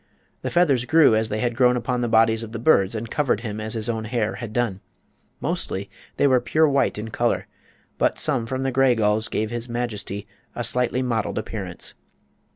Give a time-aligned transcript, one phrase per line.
[0.41, 3.41] The feathers grew as they had grown upon the bodies of the birds and covered
[3.41, 4.81] him as his own hair had done.
[5.39, 7.45] Mostly they were pure white in color,
[7.99, 10.25] but some from the gray gulls gave his majesty
[10.55, 11.93] a slight mottled appearance.